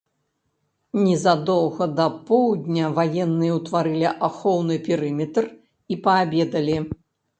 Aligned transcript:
Незадоўга 1.01 1.85
да 1.99 2.07
поўдня 2.31 2.89
ваенныя 2.99 3.53
ўтварылі 3.61 4.09
ахоўны 4.29 4.75
перыметр 4.89 5.43
і 5.93 6.03
паабедалі. 6.09 6.77